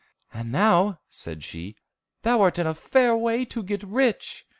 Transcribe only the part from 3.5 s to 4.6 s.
get rich!"